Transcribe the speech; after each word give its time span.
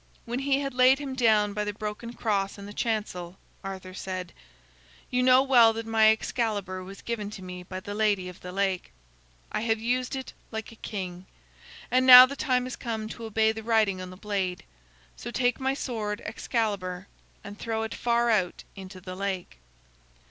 When 0.25 0.39
he 0.39 0.61
had 0.61 0.73
laid 0.73 0.97
him 0.97 1.13
down 1.13 1.53
by 1.53 1.63
the 1.63 1.73
broken 1.75 2.13
cross 2.13 2.57
in 2.57 2.65
the 2.65 2.73
chancel, 2.73 3.37
Arthur 3.63 3.93
said: 3.93 4.33
"You 5.11 5.21
know 5.21 5.43
well 5.43 5.73
that 5.73 5.85
my 5.85 6.09
Excalibur 6.11 6.83
was 6.83 7.03
given 7.03 7.29
to 7.29 7.43
me 7.43 7.61
by 7.61 7.81
the 7.81 7.93
Lady 7.93 8.27
of 8.27 8.39
the 8.41 8.51
Lake. 8.51 8.91
I 9.51 9.61
have 9.61 9.79
used 9.79 10.15
it 10.15 10.33
like 10.49 10.71
a 10.71 10.75
king. 10.77 11.27
And 11.91 12.07
now 12.07 12.25
the 12.25 12.35
time 12.35 12.63
has 12.63 12.75
come 12.75 13.09
to 13.09 13.25
obey 13.25 13.51
the 13.51 13.61
writing 13.61 14.01
on 14.01 14.09
the 14.09 14.17
blade. 14.17 14.63
So 15.15 15.29
take 15.29 15.59
my 15.59 15.75
sword 15.75 16.21
Excalibur, 16.25 17.05
and 17.43 17.59
throw 17.59 17.83
it 17.83 17.93
far 17.93 18.31
out 18.31 18.63
into 18.75 18.99
the 19.01 19.13
lake." 19.15 19.59